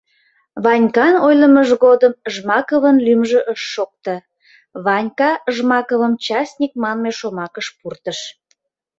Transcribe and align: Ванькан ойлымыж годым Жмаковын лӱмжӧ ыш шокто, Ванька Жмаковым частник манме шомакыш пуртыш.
Ванькан 0.63 1.15
ойлымыж 1.27 1.69
годым 1.83 2.13
Жмаковын 2.33 2.97
лӱмжӧ 3.05 3.39
ыш 3.53 3.61
шокто, 3.73 4.15
Ванька 4.85 5.31
Жмаковым 5.55 6.13
частник 6.25 6.73
манме 6.81 7.11
шомакыш 7.19 7.67
пуртыш. 7.77 8.19